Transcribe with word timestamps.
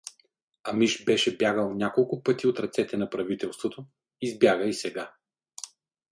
Амиш 0.71 1.03
беше 1.05 1.37
бягал 1.37 1.73
няколко 1.73 2.23
пъти 2.23 2.47
от 2.47 2.59
ръцете 2.59 2.97
на 2.97 3.09
правителството, 3.09 3.85
избяга 4.21 4.65
и 4.67 4.73
сега. 4.73 5.13